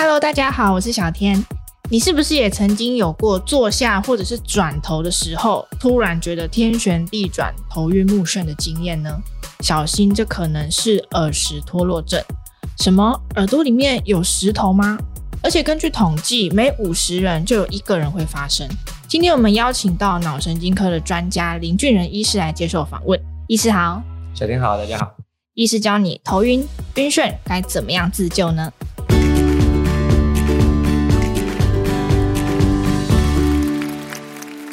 [0.00, 1.44] Hello，大家好，我是小天。
[1.90, 9.10] 你是不是也曾经有过坐下或者是转头的时候，突然觉得天旋地转、头晕目眩的经验呢？
[9.58, 12.22] 小心，这可能是耳石脱落症。
[12.78, 13.20] 什么？
[13.34, 14.96] 耳朵里面有石头吗？
[15.42, 18.68] 而且根据统计，每五十人就有一个人会发生。
[19.08, 23.20] 今天我们邀请到脑神经科的专家林俊仁医师来接受访问。
[23.48, 24.00] 医师好，
[24.32, 25.12] 小天好，大家好。
[25.54, 28.72] 医师教你头晕、晕眩该怎么样自救呢？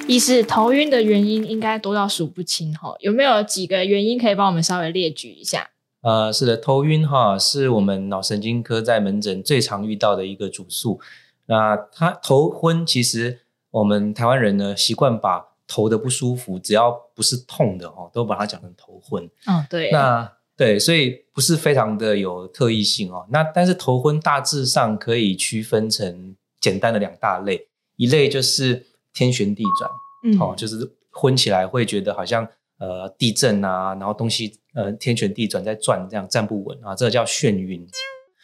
[0.08, 5.72] 医师，头晕的原因应该多到数不清哈，有没有几个原因可以帮我们稍微列举一下？
[6.02, 11.00] 呃，是的，头晕哈是我们脑神经科在门诊最常遇到的一个主诉。
[11.48, 13.40] 那他头昏，其实
[13.72, 19.28] 我们台湾人呢习惯把头的不舒服，只要不是痛的哦，都把它讲成头昏。
[19.48, 19.90] 嗯，对。
[19.90, 23.26] 那对，所以不是非常的有特异性哦。
[23.32, 28.86] 那但是头昏大致上可以区分成简单的两大类，一类就是。
[29.16, 29.90] 天旋地转，
[30.24, 32.46] 嗯，哦，就是昏起来会觉得好像
[32.78, 37.88] 呃地震啊，然后东西呃天旋地转在转，这样站不稳啊，这个叫眩晕。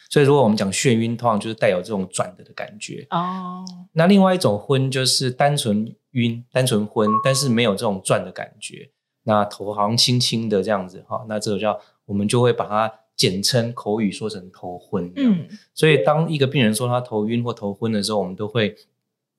[0.08, 3.64] 所以如果我们讲眩晕，通常就是带有这种转的的感觉哦。
[3.92, 8.90] 那另外一种昏就是单纯晕、单纯昏，但是没有这种转的感觉，
[9.24, 15.12] 那头好像轻轻的这样子哈，那这个叫我们就会把它简称口语说成头昏。
[15.16, 18.74] 嗯，所以当一个病人说他头晕或头昏的时候，我们都会。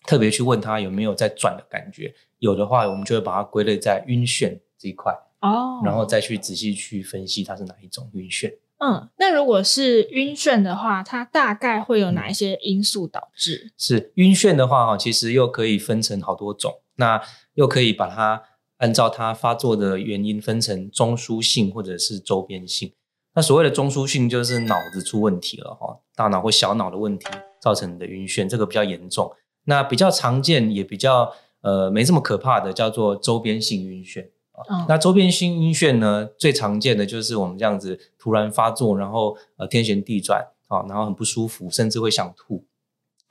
[0.06, 8.54] 特别去问他有没有在转的感觉，有的话，我们就会把它归类在晕眩这一块哦，然后再去仔细去分析它是哪一种晕眩。
[8.80, 13.68] 嗯，那如果是晕眩的话，它大概会有哪一些因素导致？
[13.68, 17.22] 嗯、是晕眩的话，哈，其实又可以分成好多种，那
[17.54, 18.44] 又可以把它
[18.80, 22.92] 按照它发作的原因分成中枢性或者是周边性。
[23.36, 27.26] 那所谓的中枢性就是脑子出问题了哈，大脑或小脑的问题
[27.62, 29.32] 造成的晕眩，这个比较严重。
[29.66, 34.62] 那比较常见也比较呃没这么可怕的叫做周边性晕眩啊。
[34.68, 42.66] 哦、那周边性晕眩呢，最常见的就是我们这样子突然发作，然后呃天旋地转啊，然后很不舒服，甚至会想吐。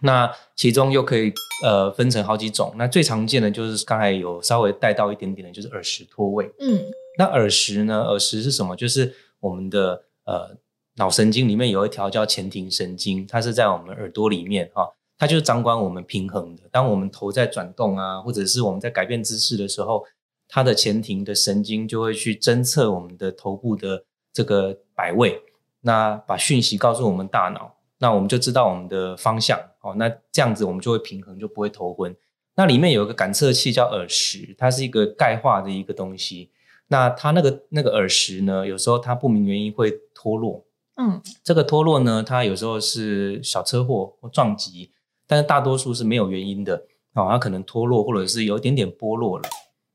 [0.04, 1.32] 那其中又可以
[1.64, 2.74] 呃分成好几种。
[2.76, 6.50] 那最常见的就是刚才有稍微带到一点点的，就是耳石脱位。
[6.58, 6.80] 嗯，
[7.18, 8.02] 那耳石呢？
[8.02, 8.74] 耳石是什么？
[8.74, 10.56] 就是我们的呃
[10.96, 14.90] 脑神经里面有一条叫前庭神经，它是在我们耳朵里面哈。
[15.22, 16.64] 它就是掌管我们平衡的。
[16.72, 20.04] 当我们头在转动啊，或者是我们在改变姿势的时候，
[20.48, 25.40] 它的前庭的神经就会去侦测我们的头部的这个摆位，
[25.82, 29.56] 那把讯息告诉我们大脑，那我们就知道我们的方向。
[29.82, 32.12] 哦，那这样子我们就会平衡，就不会头昏。
[32.56, 36.50] 那里面有一个感测器叫耳石，它是一个钙化的一个东西。
[36.88, 40.64] 那它那个那个耳石呢，有时候它不明原因会脱落。
[40.96, 44.90] 嗯，这个脱落呢，它有时候是小车祸或撞击。
[45.32, 46.76] 但是大多数是没有原因的
[47.14, 49.48] 啊，它可能脱落，或者是有一点点剥落了。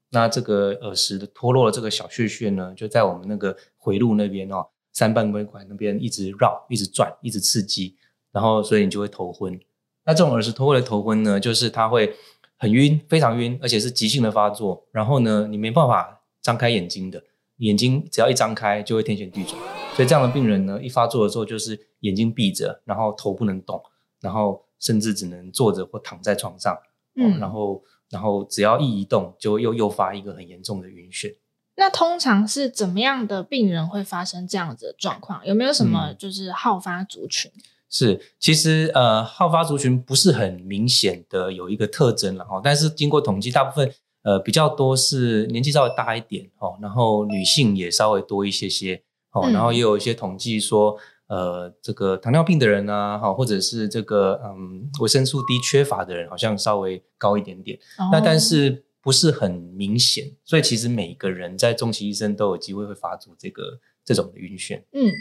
[0.09, 7.95] 那这个耳石的脱落的这个小屑屑呢，就在我们那个回路那边哦，三半规管那边一直绕，一直转，一直刺激，
[8.31, 9.59] 然后所以你就会头昏。
[10.05, 12.15] 那这种耳石脱落的头昏呢，就是它会
[12.57, 14.87] 很晕，非常晕，而且是急性的发作。
[14.91, 17.23] 然后呢，你没办法张开眼睛的，
[17.57, 19.55] 眼睛只要一张开就会天旋地转。
[19.93, 23.79] 所以这样的病人呢，一发作的时候就是眼睛闭着，然后头不能动，
[24.19, 24.63] 然后。
[24.79, 26.77] 甚至只能坐着或躺在床上，
[27.15, 31.35] 嗯，然后，然后只要一移动，就又诱发一个很严重的晕眩。
[31.75, 35.45] 那通常是怎么样的病人会发生这样子的状况？
[35.45, 37.51] 有没有什么就是好发族群？
[37.55, 49.01] 嗯、是，其实呃，好发族群不是很明显的有一个特征了哈，但是经过统计，大部分呃比较多是年纪稍微大一点哦，然后女性也稍微多一些些
[49.31, 50.97] 哦，然后也有一些统计说。
[51.27, 57.77] 呃，这个糖尿病的人啊，哈，或者是这个嗯维生素 D 缺乏的人，好像稍微高一点点。
[57.97, 64.81] 哦、那但是不是很明显，所以其实每个人在中期医生都有机会会发出这个这种的晕眩。
[64.93, 65.11] 嗯，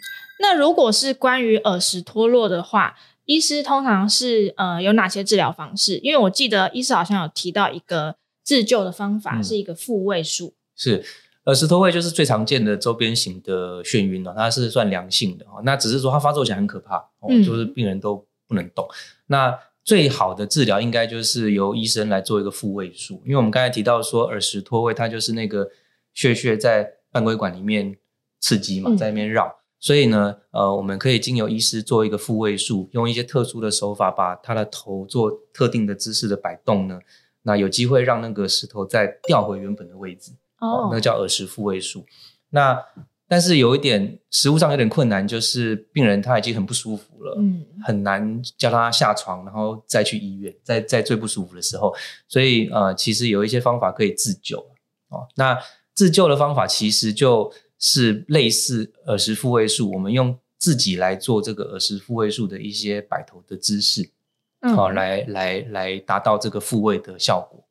[0.41, 5.99] 那如果是关于耳石脱落的话，医师通常是呃有哪些治疗方式？
[5.99, 8.15] 因为我记得医师好像有提到一个
[8.45, 10.55] 自救的方法，嗯、是一个复位术。
[10.77, 11.05] 是。
[11.47, 18.87] 耳石脱位就是最常见的周边型的眩晕了，它是算良性的哦，那只是说它发作起来很可怕，嗯、就是病人都不能动。
[19.27, 25.71] 那最好的治疗应该就是由医生来做一个复位术，因为我们刚才提到说耳石脱位，它就是那个
[26.13, 27.97] 血血在半规管里面
[28.41, 36.99] 刺激嘛，在那边绕，嗯、所以呢，呃，我们可以经由医师做一个复位术，用一些特殊的手法把他的头做特定的姿势的摆动呢，
[37.43, 40.33] 那有机会让那个石头再调回原本的位置。
[40.59, 42.05] 哦，那个叫耳石复位术。
[42.51, 42.81] 那
[43.29, 51.93] 但是有一点实物上有点困难，就是病人他已经很不舒服了，嗯，很难叫他下床，然后再去医院，在在最不舒服的时候，
[52.29, 54.59] 所以呃，其实有一些方法可以自救
[55.09, 55.27] 哦。
[55.35, 55.59] 那
[55.93, 64.09] 自救的方法其实就是类似耳石复位术，我们用自己来做这个耳石复位术的一些摆头的姿势，
[64.61, 67.66] 嗯，好，来来来达到这个复位的效果。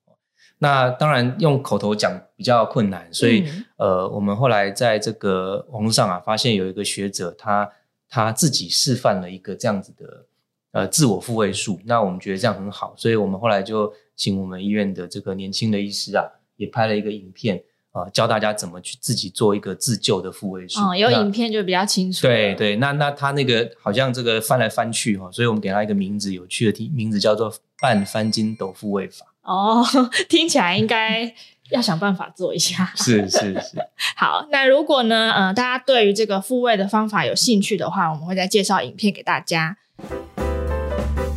[0.59, 7.69] 那当然用口头讲比较困难，所以、嗯、呃，我们后来在这个网络上啊，发现有一个学者他
[8.09, 10.25] 他自己示范了一个这样子的
[10.71, 11.79] 呃自我复位术。
[11.85, 16.23] 那我们觉得这样很好，所以我们后来就请我们医院的这个年轻的医师啊，
[16.55, 17.61] 也拍了一个影片啊、
[17.95, 20.81] 呃，教大家怎么去自己做一个自救的复位术。
[20.81, 22.23] 哦，有影片就比较清楚。
[22.23, 29.25] 对对，那那他那个好像这个翻来翻去哈，所以我们给他一个名字，有趣的题名字叫做半翻筋斗复位法。
[29.43, 29.81] 哦，
[30.27, 31.33] 听起来应该
[31.69, 32.91] 要想办法做一下。
[32.97, 33.77] 是是是。
[34.17, 39.77] 好，那如果呢，呃，大家对于这个复位的方法有兴趣的话，我们会再介绍影片给大家。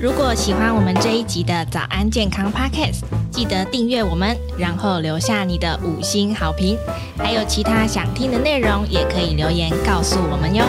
[0.01, 3.01] 如果喜欢我们这一集的早安健康 Podcast，
[3.33, 6.79] 记得订阅我们，然后留下你的五星好评。
[7.17, 10.65] 还有其他想听的内容，也可以留言告诉我们哟。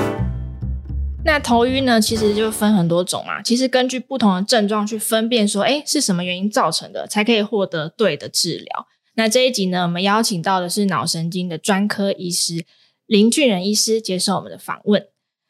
[1.24, 3.40] 那头晕呢，其实就分很多种嘛。
[3.44, 8.88] 其实根据不同的症状去分辨说，哎，是什么原因造成的，才可以获得对的治疗。
[9.14, 12.66] 那这一集呢，我们邀请到的是脑神经的专科医师
[13.06, 15.06] 林俊仁医师接受我们的访问。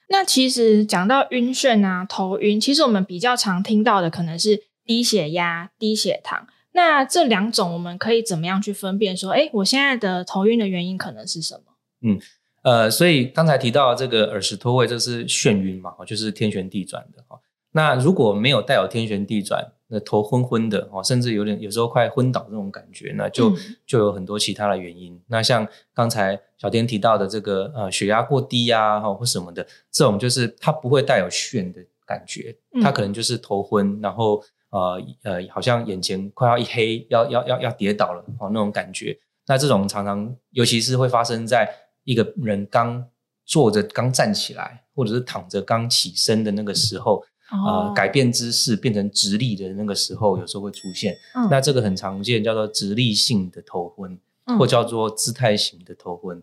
[0.10, 6.48] 那其实讲到晕眩啊、头晕，其实我们比较常听到的可能是低血压、低血糖。
[6.74, 11.74] 那这两种我们可以怎么样去分辨说，哎，我现在的头晕的原因可能是什么？
[12.02, 12.20] 嗯。
[12.62, 17.24] 呃，所以刚才提到这个耳石脱位，这是眩晕嘛，就是天旋地转的。
[17.72, 23.52] 那如果没有带有天旋地转，那头昏昏的哦，甚至有点有时候快昏倒这种感觉，那就
[23.86, 25.14] 就有很多其他的原因。
[25.16, 39.18] 嗯、那像刚才小天提到的这个呃血压过低呀，哈或什么的，这种就是它不会带有眩的感觉，它可能就是头昏，然后呃呃好像眼前快要一黑，要要要要跌倒了哦那种感觉。
[39.48, 41.68] 那这种常常尤其是会发生在
[42.04, 43.04] 一个人刚
[43.46, 51.16] 坐着、刚站起来，或者是躺着刚起身的那个时候，哦、呃，改变姿势变成直立的那个时候，有时候会出现。
[51.36, 56.42] 嗯、那这个很常见，叫做直立性的头昏，嗯、或叫做姿态型的头昏。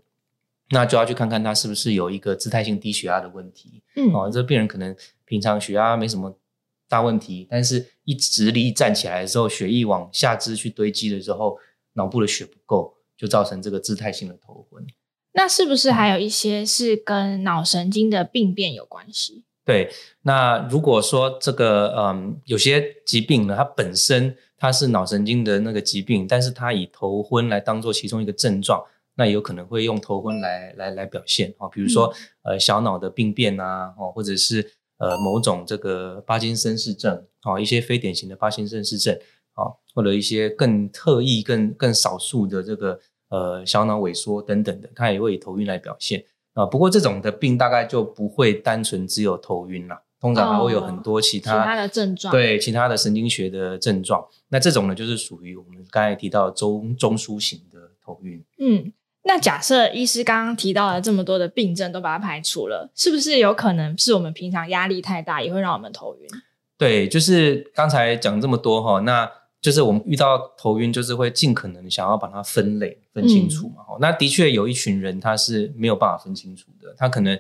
[0.71, 3.83] 那就要去看看他是不是有一个姿态性低血压的问题。
[3.95, 6.37] 嗯，哦，这病人可能平常血压没什么
[6.89, 11.57] 大问题，但是一直立站起来的时候，血液往下肢去堆积的时候，
[11.93, 14.85] 脑部的血不够，就造成这个姿态性的头昏。
[15.35, 19.45] 那是不是还有一些是跟脑神经的病变有关系？
[19.67, 19.91] 对，
[20.23, 28.81] 那如果说这个嗯，有些疾病呢，它本身它是脑神经的那个疾病，但是它以头昏来当做其中一个症状，
[29.17, 32.07] 那有可能会用头昏来来来表现啊，比如说、
[32.45, 39.19] 嗯、呃小脑的病变啊，哦，或者是呃某种这个帕金森氏症啊，一些非典型的帕金森氏症
[39.55, 43.01] 啊，或者一些更特异、更更少数的这个。
[43.29, 46.25] 呃，小脑萎缩等等的，它也会以头晕来表现
[46.57, 46.67] 啊。
[46.67, 54.27] 不过这种的病大概就不会单纯只有头晕了，通常还会有很多其他、哦、其他的症状，对其他的神经学的症状。
[54.49, 58.43] 那这种呢，就是属于我们刚才提到中中枢型的头晕。
[58.59, 58.93] 嗯，
[59.23, 66.29] 那假设医师刚刚提到了这么多的病症都把它排除了，是不是有可能是我们平常压力太大也会让我们头晕？
[66.77, 69.31] 对，就是刚才讲这么多哈，那。
[69.67, 73.83] 就是我们遇到头晕，就是会尽可能想要把它分类分清楚嘛。
[73.91, 77.37] 嗯、那的确有一群人他是没有办法分清楚的，他可能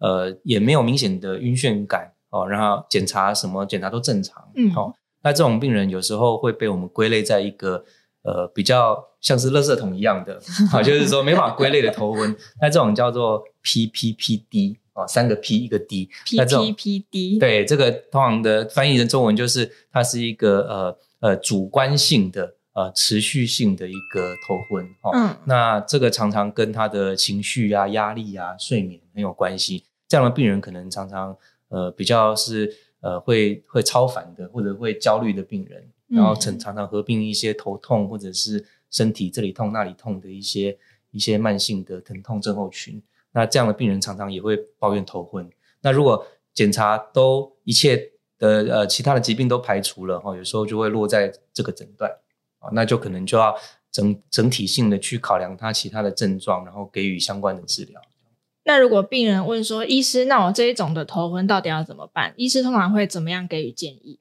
[0.00, 4.42] 呃也没有明显的晕眩感哦，然后检查什么检查都正常。
[4.56, 4.92] 嗯，哦，
[5.22, 7.84] 那这种病人有时候会被我们归类在一个
[8.22, 10.40] 呃比较像是垃圾桶一样的，
[10.72, 12.36] 好、哦，就是说没办法归类的头昏。
[12.60, 16.10] 那这种叫做 PPPD 哦，三个 P 一个 D。
[16.26, 20.98] PPPD 对，这个通常的翻译成中文就是它是一个呃。
[21.20, 29.84] 呃，主观性的呃，持续性的一个头昏，哦，嗯，那这个常常跟他的情绪啊、压力啊、睡眠很有关系。
[30.06, 31.36] 这样的病人可能常常
[31.70, 40.78] 呃比较是呃会会超烦的，或者会焦虑的病人，然后常常常合并一些头痛或者是身体这里痛那里痛的一些
[41.10, 43.02] 一些慢性的疼痛症候群。
[43.32, 45.50] 那这样的病人常常也会抱怨头昏。
[45.80, 48.12] 那如果检查都一切。
[48.38, 52.10] 的呃，其他的疾病都排除了哈，有时候就会落在这个诊断
[52.58, 53.54] 啊，那就可能就要
[53.90, 58.00] 整整体性的去考量他其他的症状，然后给予相关的治疗。
[58.64, 62.34] 那如果病人问说，医师，那我这一种的头昏到底要怎么办？
[62.36, 64.20] 医师通常会怎么样给予建议？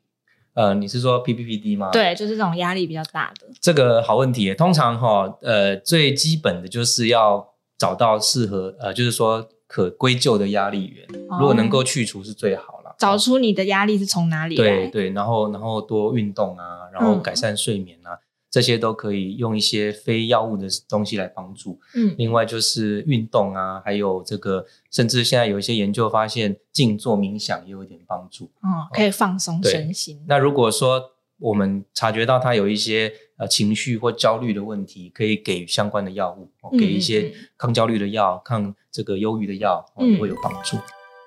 [0.54, 1.92] 呃，你是说 PPPD 吗？
[1.92, 3.48] 对，就是这种压力比较大的。
[3.60, 12.77] 这个好问题，通常哈，呃，最基本的就是要找到适合呃，就是说可归咎的压力源，哦、如果能够去除是最好了。
[12.98, 14.64] 找出你的压力是从哪里来？
[14.64, 18.14] 对对，然后然后多运动啊，然后改善睡眠啊。
[18.14, 21.78] 嗯这些都可以用一些非药物的东西来帮助。
[21.94, 28.46] 嗯，另外就是运动啊，还有这个，甚至现在有一些研究发现，静坐冥想也有一点帮助。
[28.62, 30.24] 哦，可以放松身心。
[30.28, 36.50] 那如果说我们察觉到他有一些呃情绪或焦虑的问题，可以给予相关的药物，
[36.80, 40.78] 给一些抗焦虑的药、抗这个忧郁的药，也会有帮助。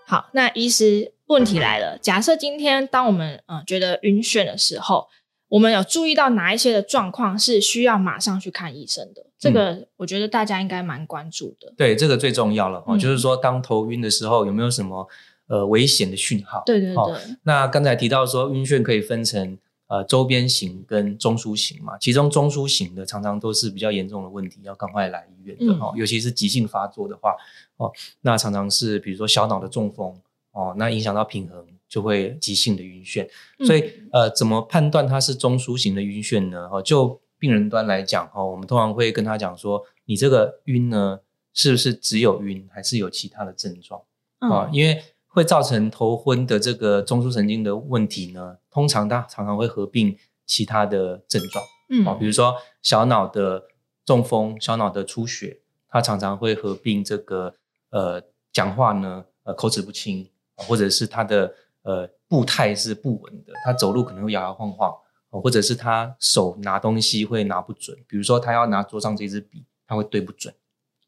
[0.06, 5.08] 好，那医师，问题来了，假设今天当我们嗯、呃、觉得晕眩的时候。
[5.50, 9.26] 我们有注意到哪一些的状况是需要马上去看医生的？
[9.37, 11.75] 这个我觉得大家应该蛮关注的。
[11.76, 15.08] 对，这个最重要了哦，嗯、就是说当头晕的时候有没有什么
[15.49, 16.62] 呃危险的讯号？
[16.64, 17.37] 对对对。
[17.42, 19.58] 那刚才提到说晕眩可以分成
[19.88, 27.34] 呃周边型跟中枢型嘛，其中中枢型的常常都是比较严重的问题，要赶快来医院的哦，嗯、尤其是急性发作的话
[27.78, 30.14] 哦，那常常是比如说小脑的中风
[30.60, 31.66] 哦，那影响到平衡。
[31.90, 33.28] 就会急性的晕眩，
[33.66, 36.68] 所以呃，怎么判断它是中枢型的晕眩呢？
[36.70, 41.18] 哦，就病人端来讲，哦，我们通常会跟他讲说，你这个晕呢，
[41.52, 44.00] 是不是只有晕，还是有其他的症状？
[44.38, 53.64] 啊、嗯，因为会造成头昏的这个中枢神经的问题呢，通常它常常会合并其他的症状，嗯，啊，比如说小脑的
[54.04, 57.52] 中风、小脑的出血，它常常会合并这个
[57.90, 60.28] 呃讲话呢，呃口齿不清，
[60.60, 61.54] 或者是他的。
[61.82, 64.94] 呃，步态是不稳的，他走路可能会摇摇晃晃，
[65.30, 70.54] 或者是他手拿东西会拿不准，比如说他要拿桌上这支笔，他会对不准，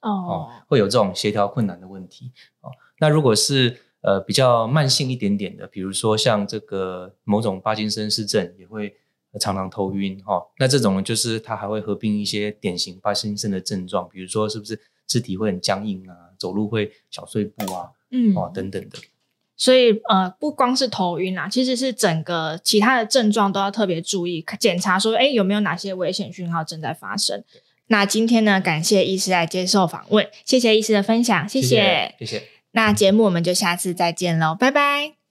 [0.00, 2.32] 哦，哦，会有这种协调困难的问题。
[2.62, 8.96] 哦，那如果是呃比较慢性一点点的，比如说像这个某种帕金森氏症，也会
[9.38, 18.96] 常常头晕，哈、哦，那这种就是他还会合并一些典型帕金森的症状，比如说是不是肢体会很僵硬啊，走路会小碎步啊，嗯，哦等等的。
[19.62, 27.44] 所以，呃，不光是头晕啦，其实是整个其他的症状都要特别注意，检查说，哎，有没有哪些危险讯号正在发生。
[27.86, 31.68] 那今天呢，感谢医师来接受访问，谢谢医师的分享，谢谢，
[32.18, 32.26] 谢谢。
[32.26, 32.42] 谢谢。
[32.72, 35.21] 那节目我们就下次再见喽，拜拜。